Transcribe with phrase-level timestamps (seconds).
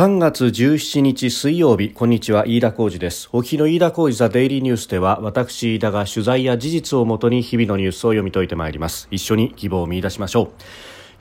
[0.00, 3.28] 3月17日水曜日こんにちは飯田浩二です。
[3.34, 9.08] 沖の飯田浩二ザデイリーニュースでは私飯田が取材や事実をもとに日々のニュースを読み解いてまいります。
[9.10, 10.48] 一緒に希望を見出しましょう。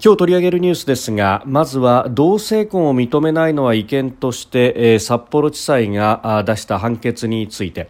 [0.02, 7.90] 今日取り上げるニュースですがまずは同性婚を認めないのは違憲として、えー、札幌地裁が出した判決について。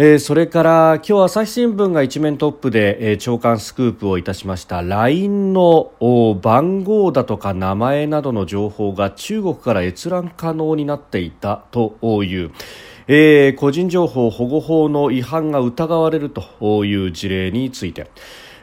[0.00, 5.90] えー、それから今日朝日新聞が一面トップで、えー、長官スクープをいたしました LINE の
[6.40, 12.52] 番号だとか名前などの情報が中国から閲覧可能になっていたという、
[13.08, 18.08] えー、個人情報保護法の違反が疑われるという事例について。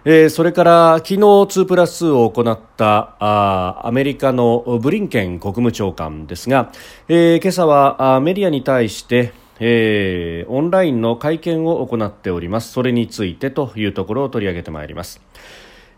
[0.08, 6.72] えー、それから昨日2プラス2を行ったあアメリカのブリンケン国務長官ですが、
[7.08, 12.72] えー、今朝はメディアに対してえー、オンラインの会見を行っております。
[12.72, 15.22] それについてというところを取り上げてまいります、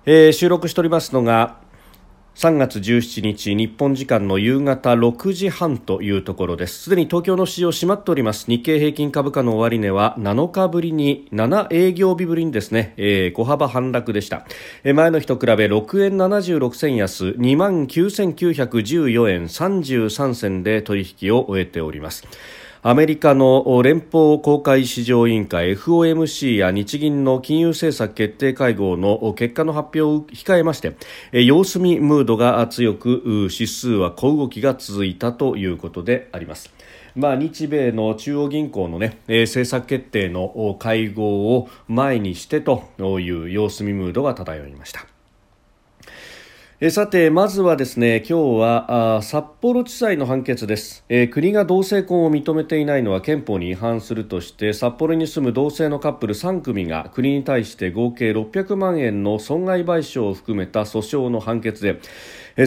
[0.06, 1.58] えー、収録しておりますのが
[2.38, 6.84] 3月17日日本時間の夕方6時半というところです。
[6.84, 8.46] すでに東京の市場閉まっております。
[8.48, 14.46] 日経平均株価の終値は7日ぶりに7営業日ぶりにですね、えー、小幅反落でした、
[14.84, 22.24] えー、前の日と比べ6円76銭安2万9914円33銭で取引を終えております。
[22.84, 30.96] アメリカの連邦公開市場委員会 FOMC や日銀の金融政策決定会合の結果の発表を控えまして
[31.32, 36.72] 様子見ムードが強く指数は小動きが続いたということであります。
[37.16, 45.17] まあ、日米の中央銀行の、ね、政策決定の会合を前にしてという様子見ムードが漂いました。
[46.80, 62.00] えさてまずはですね今日は札幌地裁の判決です、えー、国が同性婚を認めていないのは憲法に違反するとして札幌に住む同性のカップル3組が国に対して合計600万円の損害賠償を含めた訴訟の判決で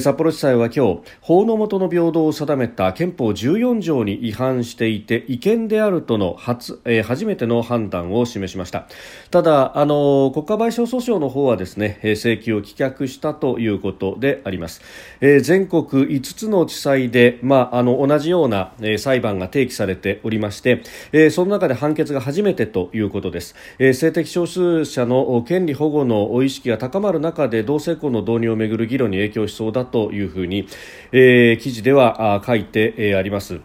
[0.00, 8.86] 札幌地裁は今日法の下の平等を定めた憲法14条に違反していて違憲であるとの初,、えー、初めての判断を示しました。
[9.32, 14.80] ただあの国家賠償訴訟の方はですね請求を棄却したということとであります、
[15.20, 30.66] えー、全国5つの地裁で、まあ、あの同じような、えー、裁判が提起されておりまして、えー、その中で判決が初めてということです、えー、性的少数者の権利保護の意識が高まる中で同性婚の導入をめぐる議論に影響しそうだというふうに、
[31.12, 33.60] えー、記事では書いて、あります。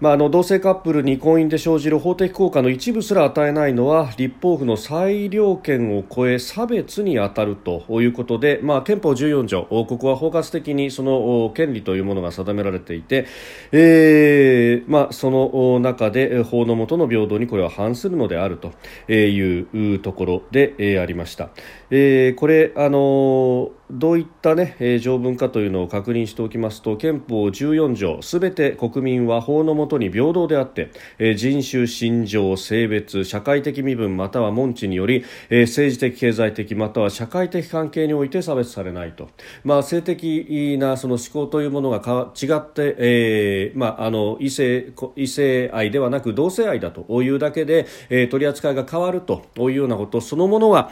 [0.00, 13.26] まあ、あの同性カップルに婚姻で生じる法的効果の一部すら与えないのは立法府の裁量権を超え差別に当たるということで、まあ、憲法14条ここは包括的にその権利というものが定められていて、
[13.72, 18.72] えーまあ、その中で法の下の平等にこれは反するのであると
[19.12, 21.50] いうところでありました。
[21.90, 30.90] えー、これあのどういった、ね、条文かというのを確認しておきますと憲法14条すべて国民は法の下に平等であって、
[31.36, 39.30] 人種、信条、性別社会的身分または門地により、政治的、経済的または社会的関係において差別されないと、
[39.64, 50.90] まあ、性的なその思考というものがか違って、えーまあ、あの異性異性愛ではなく同性愛だというだけで、えー、取り扱いが変わるというようなことそのものは、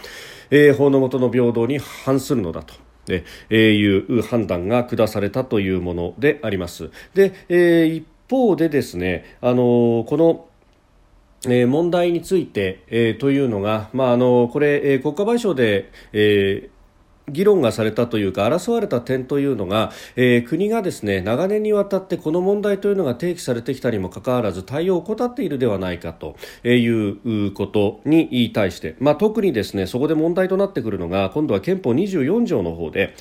[0.50, 2.74] えー、法の下の平等に反するのだと。
[3.08, 6.90] えー、いう判断が下されたというものであります。
[7.14, 10.46] で、えー、一方でですね、あのこの
[11.48, 16.75] えー、問題について、えー、というのが、まあ、あのこれ、えー、国家賠償で、えー
[17.28, 33.14] 議論がされたというか争われた点というのが、えー、国がですね長年にわたってこの問題というのが提起されてきたにもかかわらず対応を怠っているではないかということに対して、まあ、特にですねそこで問題となってくるのが今度は憲法24条の方で、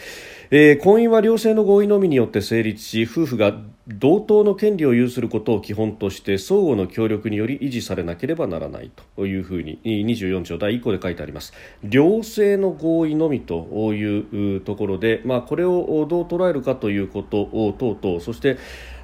[0.51, 3.53] えー、婚姻は両性の合意のみによって成立し夫婦が
[3.87, 11.53] 同等の権利を有することを基本として相互の協力により維持されなければならないというふうに24条第1項で書いてあります。
[11.83, 18.57] 両性の合意のみというところで、まあ、これをどう捉えるかということを等々そして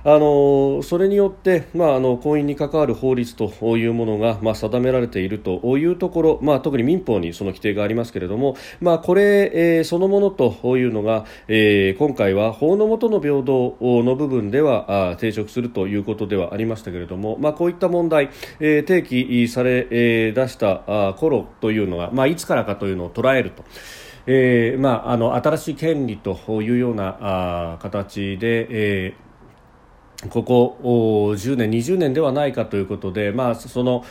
[0.04, 23.64] あのそれによって、まあ、あの婚姻に関わる法律というものが、まあ、定められているというところ、まあ、特に民法にその規定がありますけれども、まあ、これ、えー、そのものというのが、えー、今回は法の下の平等の部分では抵触するということではありましたけれども、まあ、こういった問題、えー、提起され、えー、出したあ頃というのが、まあ、いつからかというのを捉えると。
[24.28, 27.18] えーまあ、あの新しい権利というような
[27.74, 29.31] あ形で、えー
[30.30, 30.78] ここ
[31.34, 34.06] 10年、20年ではないかということで、まあ、その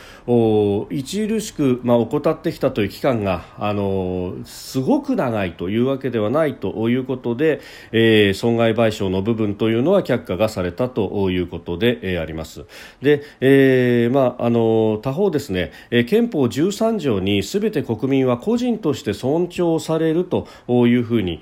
[0.91, 7.61] 著しく、まあ、怠ってきたという期間があのすごく長いというわけではないということで、
[7.91, 12.65] えー、損害賠償の部分というのは却下がされたということで、えー、あります。
[13.01, 15.71] で、えーまあ、あの他方ですね、
[16.07, 21.39] 憲法13条にすべて国民は個人として尊重されるというふうに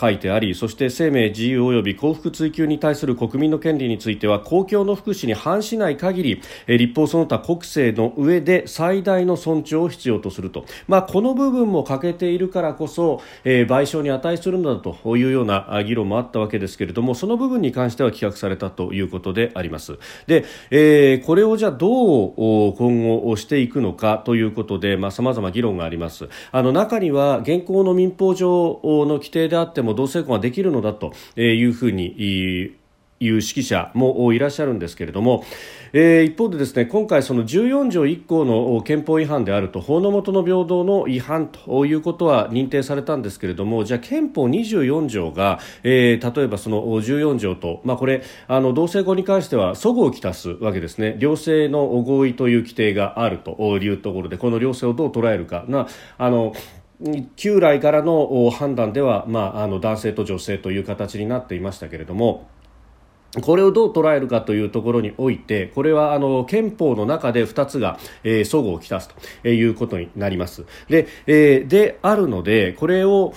[0.00, 19.98] 書いてありそして生命自由及び幸福追求に対する国民の権利については公共の福祉に反しない限り立法その他国政の上で最大の尊重を必要とすると、まあ、この部分も欠けているからこそ、えー、賠償に値するのだというような議論もあったわけですけれどもその部分に関しては棄却されたということであります。
[20.26, 22.34] で、えー、これをじゃあどう
[22.74, 26.28] 今後していくのかということでさまざ、ま議論があります。
[26.50, 32.06] あの中には現行の民法上の規定であっても同性婚はできるのだというふうに
[33.20, 35.44] いう指揮者もいらっしゃるんですけれども、
[35.92, 51.16] えー、一方でですね今回その14条1項の憲法違反であると法の下の平等の違反ということは認定されたんですけれどもじゃあ憲法24条が、えー、例えばその14条と、まあ、これあの同性婚に関しては齟齬をきたすわけですね。
[51.18, 55.64] 両性の合意という規定があるというところでこの両性をどう捉えるか。
[55.68, 55.86] な
[56.18, 56.54] あの
[57.36, 62.48] 旧来からの判断では、まあ、あの男性と女性という形になっていましたけれども。
[63.42, 69.08] これをどう捉えるかというところにおいてこれはあの憲法の中で2つが、えー、相互をきたす
[69.42, 73.34] ということになりますで,、えー、であるのでこれを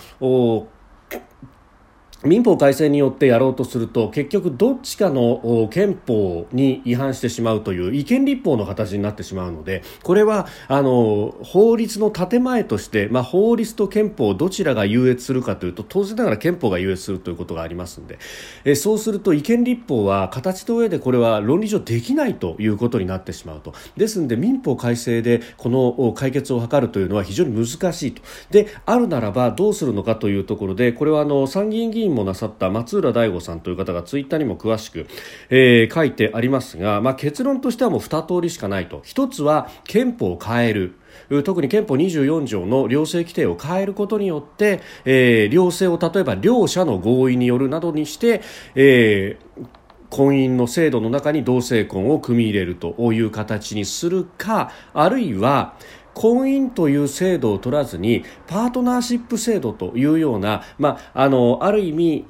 [2.23, 18.17] 民法改正によってやろうとすると結局どっちかの憲法に違反してしまうという違憲立法の形になってしまうのでこれはあの法律の建前として、まあ、法律と憲法どちらが優越するかというと当然ながら憲法が優越するということがありますので。
[18.65, 23.73] えそうすると違憲立法は形と上でこれは論理上できないということになってしまうと。
[23.95, 28.21] ですので民法改正でこの解決を図るというのは非常に難しいと。
[28.49, 35.07] であるならばどうするのかというところでこれはあの参議院議員もなさった松浦大吾さんという方がツイッターにも詳しく、
[35.49, 38.99] えー、書いてありますが、まあ、結論としてはもう2通りしかないと。
[39.01, 40.95] 1つは憲法を変える。
[41.43, 48.41] 特に憲法24条の両性規定を変えることによって、えー、両性を例えば両者の合意によるなどにして、
[48.75, 49.67] えー
[50.09, 55.75] 婚姻の制度の中に同性婚を組み入れるという形にするかあるいは
[56.17, 62.25] 婚姻という制度を取らずにパートナーシップ制度というような、まあ、あのある意味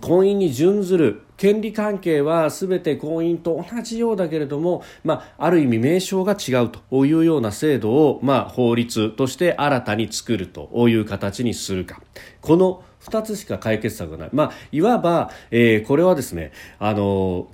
[0.00, 12.00] 婚姻に準ずる権利関係は全て婚姻と同じようだけれども、まあ、ある意味名称が違うというような制度を、まあ、法律として新たに作るという形にするか。
[12.40, 17.48] この2つしか解決策がない、まあ、いわば、えー、これはですねあの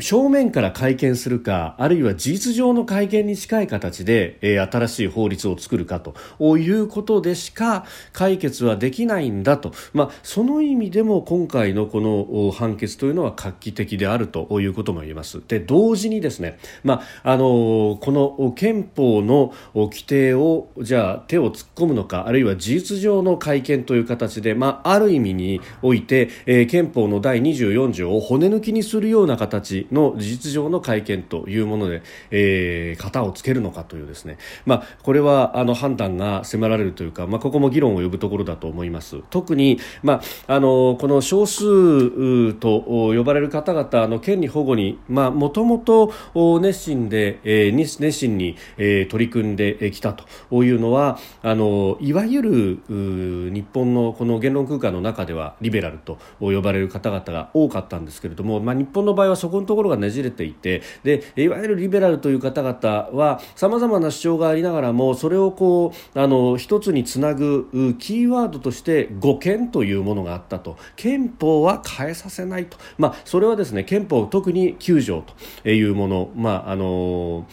[0.00, 6.14] 正面から会見するかあるいは事実上の会見に近い形で、えー、新しい法律を作るかと
[6.56, 15.42] いうことでしか解決はできないんだと、まあ、その意味でも今回のこの判決というのは画期的であるということも言えます。
[15.48, 39.22] で同時にですね、まあ、あのこの憲法の規定をじゃあ手を突っ込むのかあるいは事実上の会見という形で、まあ、ある意味において、えー、憲法の第24条を骨抜きにするような形の事実上の会見というもので、えー、型をつけるのかというですね、まあ、これはあの判断が迫られるというか、まあ、ここも議論を呼ぶところだと思います。
[39.30, 46.12] 特に、まあ、あのこの少数と呼ばれる方々の権利保護にもともと
[46.60, 67.68] 熱心で、えー、熱心に、えー、取り組んできたというのはあのいわゆる日本のこの言論空間の中ではリベラルと呼ばれる方々が多かったんですけれども、まあ、日本の場合はそこのところころがねじれていてでいわゆるリベラルという方々はさまざまな主張がありながらもそれをこうあの一つにつなぐ
[67.98, 70.76] キーワードとして護憲というものがあったと。
[70.96, 75.24] 憲法は変えさせないと、まあ、それはですね憲法特に9条
[75.62, 77.46] というもの、まああの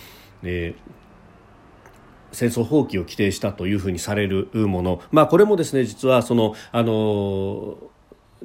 [0.43, 0.95] えー
[2.35, 7.77] 戦争放棄を規定したというふうにされるもの、まあ、これもですね実はそのあの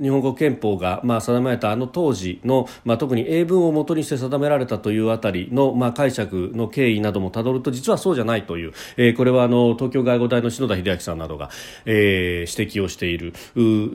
[0.00, 11.50] 日本国憲法が、まあ、定められたあの当時の、まあ、特に英文をもとにして定められたというあたりの、まあ、解釈の経緯などもたどると実はそうじゃないという、え、これはあの東京外語大の篠田秀明さんなどが、
[11.84, 13.34] え、指摘をしている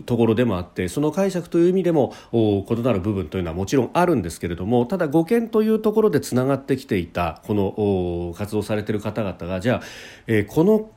[0.05, 9.81] ところでもあってその解釈という意味でも異なる部分というのはもちろんあるんですけれどもただ語憲というところでつながってきていたこの活動されている方々がじゃあ、
[10.27, 10.89] え、この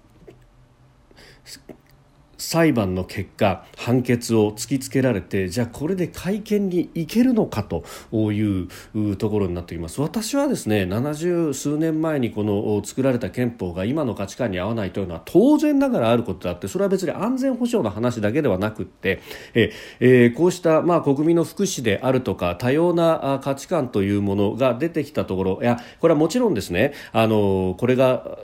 [2.38, 7.85] 裁判の結果判決を突きつけられてじゃあこれで会見に行けるのかと
[8.33, 10.00] いうところになっています。
[10.00, 19.21] 私はですね70数年前にこの作られた憲法が今の価値観に合わないというのは当然ながらあることであってそれは別に安全保障の話だけではなくって
[19.54, 28.38] え、えー、こうしたまあ国民の福祉であるとか多様な価値観というものが出てきたところいやこれはもちろんですねあのこれが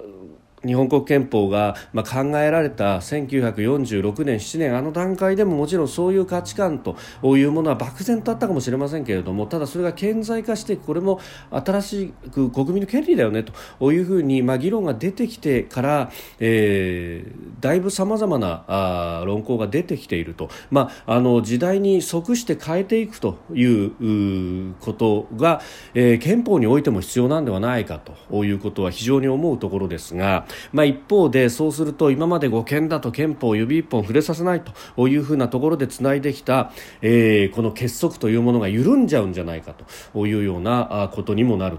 [0.65, 6.97] 日本国憲法が、まあ、考えられた1946年、7年あの段階でももちろんそういう価値観と
[7.37, 13.45] いうものは漠然とあったかもしれませんけれどもただそれが顕在化してこれも新しく国民の権利だよね
[13.79, 25.61] というふうに、まあ、議論が出てきてから、えー、だいぶさまざまなあ論考が出てきていると、まあ、あの時代に即して変えていくということが、
[25.95, 30.47] えー、憲法においても必要なんではないかということは非常に思うところですが。
[30.73, 34.63] まあ、一方でそうすると今まで護憲だと憲法を指一本触れさせない
[34.97, 39.75] というふうなところでつないできた、えー、この結束というものが緩んじゃうんじゃないか
[40.13, 41.79] というようなことにもなる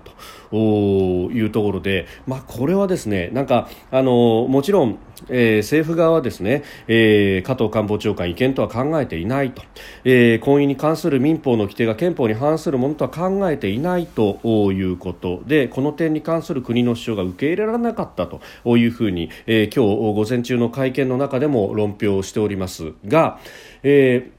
[0.52, 0.56] と
[1.32, 9.64] いうところで、まあ、これはですねなんかあのもちろんえー、政府側はですね、えー、加藤官房長官違憲とは考えていないと、
[10.04, 14.40] えー、婚姻に関する民法の規定が憲法に反するものとは考えていないと
[14.72, 18.42] いうことでこの点に関する国の主張が受け入れられなかったと
[18.78, 23.40] いうふうに、えー、今日午前中の会見の中でも論評しておりますが、
[23.84, 24.35] えー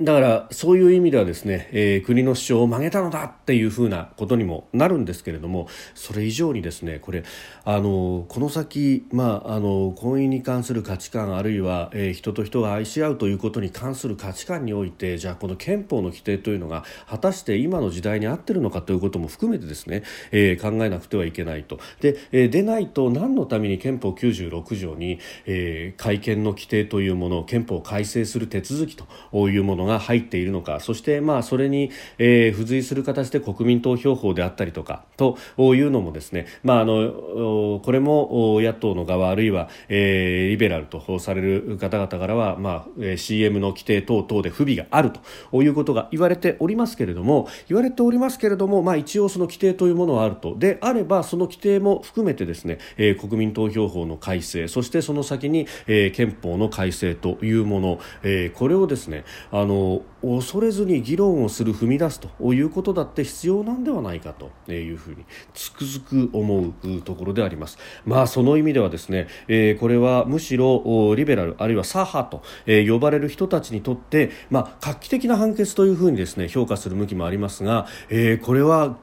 [0.00, 7.22] だからそういう意味ではですね、えー、国の主張を曲げたのだっていうふうなことにもなるんですけれどもそれ以上にですねこれ
[7.64, 21.78] あのこの先、まあ、あの婚姻に関する価値観あるいは、えー、人と人が愛し合うということに関する価値観においてじゃあこの憲法の規定というのが果たして今の時代に合ってるのかということも含めてですね、えー、考えなくてはいけないと。
[22.00, 29.06] で、えー、でないと何のために憲法96条に、えー、改憲の規定というもの憲法を改正する手続きと
[29.50, 45.10] いうものものが入っているのかそしてまあそれに、えー、付随する形で国民投票法であったりとかというのもですね、まあ、あのこれも野党の側あるいは、えー、リベラルとされる方々からは、まあ、CM の規定等々で不備がある
[45.50, 50.56] ということが言われておりますけれども言われておりますけれども、まあ、一応その規定というものはあると。
[50.56, 67.78] であればその規定も含めてですね、えー、国民投票法の改正そしてその先に、えー、憲法の改正というもの、えー、これをですねあのの恐れずに議論をする踏み出すということだって必要なんではないかというふうにつくづく思うところであります。
[68.06, 78.96] まあその意味ではですね、えー、これはむしろリベラルあるいは左派と、え、呼ばれる人たちにとってまあ画期的な判決というふうにですね評価する向きもありますが、えー、これは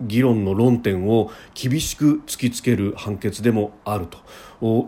[0.00, 4.18] 議論の論点を厳しく突きつける判決でもあると。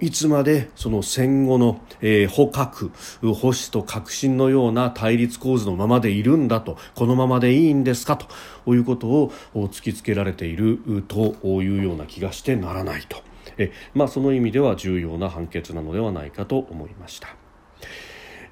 [0.01, 2.91] いつまでその戦後の、えー、捕獲、
[3.23, 13.23] 保守と革新のような対立構図のままでいるんだと、このままでいいんですかということを突きつけられているというような気がしてならないと。
[13.59, 17.29] えまあ、その意味では重要な判決なのではないかと思いました。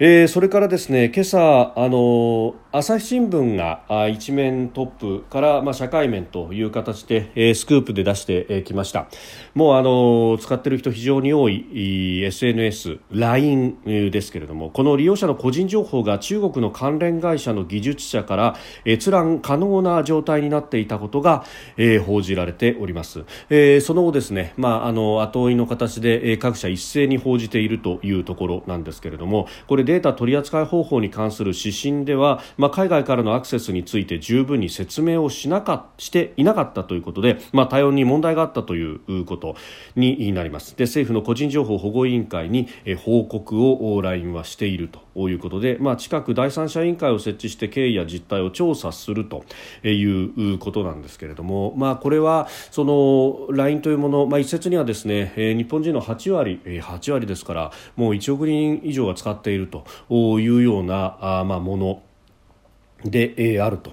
[0.00, 9.08] えー、それからですね今朝あの朝日新聞が一面トップから、まあ、社会面という形で、えー、スクープで出してきました。
[9.54, 18.56] もうあの使っている人非常に多い SNS、LINE ですけれどもこの利用者の個人情報が中国の関連会社の技術者から
[18.86, 21.44] 閲覧可能な状態になっていたことが、
[21.76, 39.56] えー、報じられております、えー、その後ですね、まあ、あの後追いの形で、えー、各社一斉に報じているというところなんですけれどもこれデータ取扱方法に関する指針では、まあ、海外からのアクセスについて十分に説明をしなかしていなかったということで、まあ、対応に問題があったということ
[39.96, 40.76] になります。
[40.76, 42.68] で政府の個人情報保護委員会に
[43.04, 49.44] 報告を LINE はしているということで、まあ、近く第三者委員会を設置して経緯や実態を調査すると
[49.86, 59.84] いうことなんですけれども、まあ、これはその LINE というもの、まあ、一説にはですね日本人の8割8割ですからもう1億人以上が使っていると
[60.38, 62.02] いうような、まあ、もの
[63.04, 63.92] で、あると。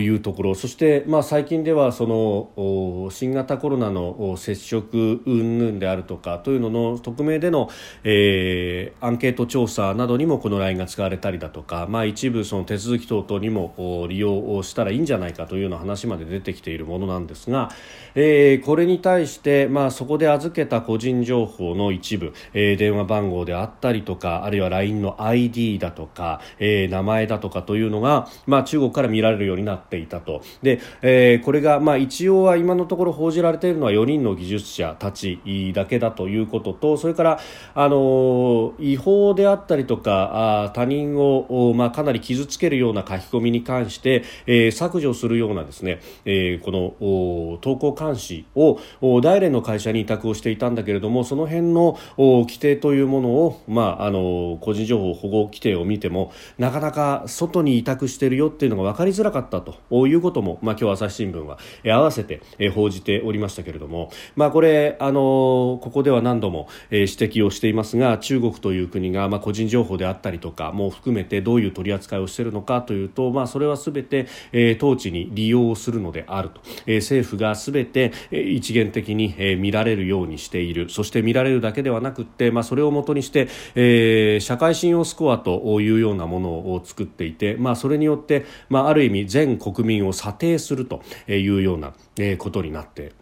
[0.00, 0.54] いうところ。
[0.54, 7.68] そして、まあ、最近ではその新型コロナの接触云々であるとかというのの匿名での、
[8.04, 17.72] えー、アンケート調査などにもこの LINE が使われたりだとか、まあ、一部その手続き等々にも利用したらいいんじゃないかというような話まで出てきているものなんですが、
[18.14, 28.15] えー、これに対して、まあ、そこで預けた個人情報の一部、えー、電話番号であったりとかあるいは LINE の ID だとか、えー、名前だとかというのが
[28.46, 30.42] まあ、中国から見られるようになっていたと。
[30.62, 35.40] で、えー、これが、まあ、一応は今のところ報じられているのは4人の技術者たち
[35.74, 37.40] だけだということとそれから、
[37.74, 48.80] あの違法であったりとかあ他人を、まあ、かなり傷つけるような書き込みに関して、えー、削除するようなですね、えー、この投稿監視を
[49.20, 59.76] 大連の会社に委託をしていたんだけれどもその辺の規定というものを、まあ、あの個人情報保護規定を見てもなかなか外に委託しているよっていうのが分かりづらかったと。
[60.06, 62.40] いうことも、まあ、今日朝日新聞は、え合わせて、
[62.74, 80.88] 報じておりましたけれども、まあ、これあのここでは何度も、指摘をしていますが中国という国が、まあ、個人情報であったりとかも含めてどういう取り扱いをしているのかというと、まあ、それはすべて、え統治に利用するのであると、政府がすべて、一元的に、見られるようにしている。
[80.90, 91.94] そして見られるだけではなくて、まあ、それをもとにして、えー、社会信用スコアというようなものを作っていて、まあ、それによって、まあ、ある意味全国民を査定するというような
[92.38, 93.12] ことになって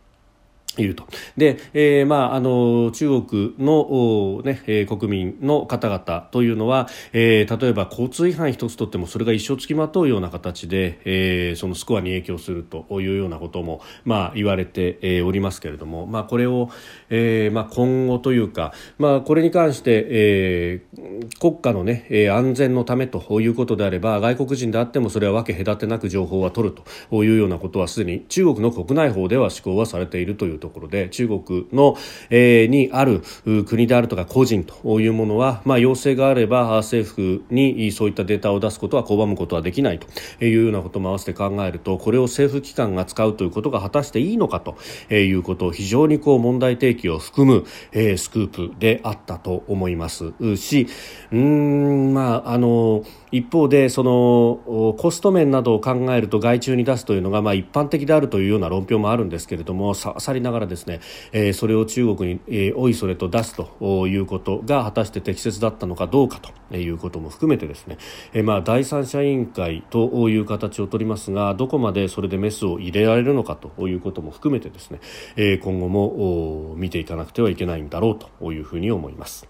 [0.77, 1.05] いると。
[1.37, 16.71] で、えーまあ、あの中国の、ねえー、国民の方々というのは、えー、例えば交通違反一つとってもそれが一生つきまとうような形で、えー、そのスコアに影響するというようなことも、まあ、言われて、えー、おりますけれども、まあ、これを、
[17.11, 31.97] えーまあ、今後というか、まあ、これに関して、えー、国家の、ね、安全のためということであれば外国人であってもそれは分け隔てなく情報は取るというようなことはすでに中国の国内法では施行はされているというところで中国の、
[32.31, 33.23] えー、にある
[33.67, 40.07] 国であるとか個人というものは、まあ、要請があれば政府にそういったデータを出すことは拒むことはできないと
[40.45, 44.77] いうようなことも合わせて考えるとこれを政府機関が使うということが果たしていいのかと
[45.13, 50.33] いうことを非常にこう問題提起を含む、えー、スクープであったと思います。
[50.57, 50.87] し
[51.31, 61.01] うんまああの一方でそのコスト面などを考えると外注に出すというのがまあ一般的であるというような論評もあるんですけれどもささりながらですね、
[61.33, 67.99] え、それを中国に、えー、おいそれと出すということが果たして適切だったのかどうかということも含めてですね、
[68.33, 75.01] え、まあ第三者委員会という形をとりますがどこまでそれでメスを入れられるのかということも含めてですね、
[75.37, 79.49] え、今後も見ていかなくてはいけないんだろうというふうに思います。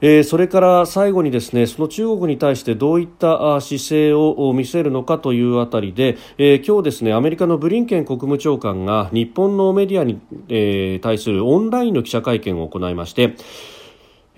[0.00, 13.34] えー、それから最後にですねその中国に対してどういった姿勢を見せるのかというあたりで、えー、今日ですねアメリカのブリンケン国務長官が日本のメディアに、えー、対するオンラインの記者会見を行いまして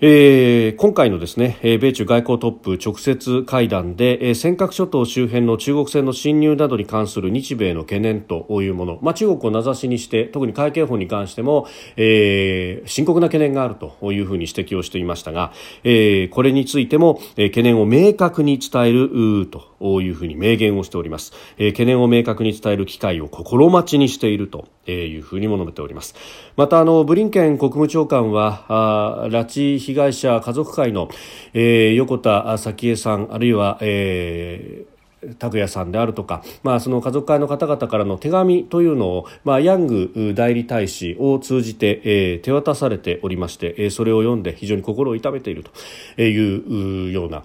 [0.03, 19.70] えー、今回のですね、米中外交トップ直接会談で、えー、尖閣諸島周辺の中国船の侵入などに関する日米の懸念というもの、まあ、中国を名指しにして特に海警法に関しても、えー、深刻な懸念があるというふうに指摘をしていましたが、えー、これについても、えー、懸念を明確に伝えると。
[20.01, 26.15] いうふうに明言をしております、えー、懸念を明確に伝える機会を心待ちにしているというふうにも述べております。
[26.55, 31.09] またあのブリンケン国務長官はあ拉致被害者家族会の、
[31.53, 34.91] えー、横田早紀江さんあるいは、えー
[35.37, 47.43] 拓也さんであるとか、まあ、その家族会の方々からの手紙というのを、まあ、ヤング代理大使を通じて、えー、手渡されておりまして、えー、それを読んで非常に心を痛めているというような、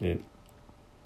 [0.00, 0.31] えー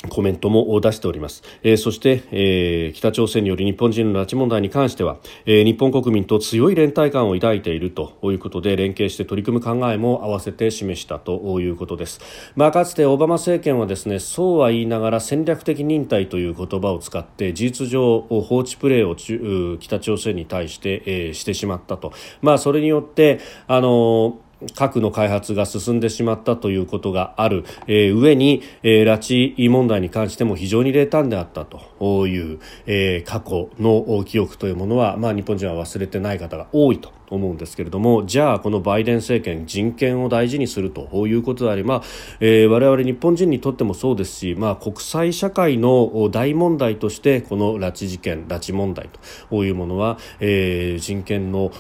[0.09, 12.21] コメントも出しております、えー、そして、えー、北朝鮮による日本人の拉致問題に関しては、えー、日本国民と強い連帯感を抱いているということで連携して取り組む考えも合わせて示したということです、
[12.57, 24.39] まあ、かつてオバマ政権はですねそうは言いながら戦略的忍耐という言葉を使って事実上放置プレーを北朝鮮に対して、え、してしまったと、まあ、それによってあの
[24.75, 31.97] 核の開発が進んでしまったということがある、えー、上に、えー、拉致問題に関しても非常に冷淡であったと。
[31.99, 38.27] いう、えー、過去の記憶というものは、まあ、日本人は忘れてない方が多いと思うんですけれども。
[38.27, 41.27] じゃあこのバイデン政権人権を大事にすると。
[41.27, 42.03] いうことであり、まあ
[42.41, 49.09] えー、我々日本人にとってもそうですし、まあ、国際社会の大問題としてこの拉致事件拉致問題
[49.51, 49.65] と。
[49.65, 51.73] いうものは、えー、人権の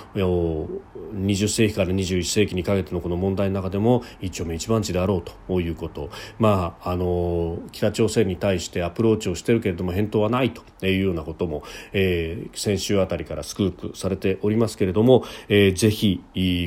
[1.16, 16.22] 20世紀から21世紀にかけてのこの問題の中でも一丁目一番地であろうということ、まあ、あの北朝鮮に対してアプローチをしているけれども返答はないというようなことも、えー、先週あたりからスクープされておりますけれども、えー、ぜひ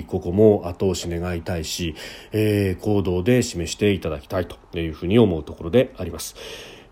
[0.08, 1.96] ここも後押し願いたいし、
[2.32, 6.36] えー、行動で示していただきたいというふうに思うところであります。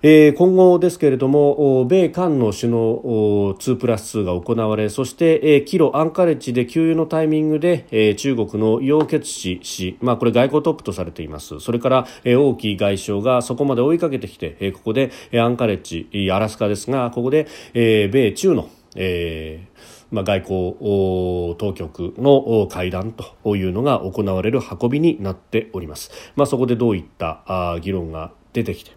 [0.04, 26.12] えー、今後ですけれども米韓の首脳2プラス2が行われそして、えー、キロアンカレッジで給油のタイミングで、えー、中国の楊潔氏氏、まあ、これ外交トップとされていますそれから、えー、王毅外相がそこまで追いかけてきて、えー、ここで、えー、アンカレッジアラスカですがここで、えー、米中の、えーまあ、外交当局の会談というのが行われる運びになっております。
[26.38, 28.97] まあ、そこでどういった議論が出てきて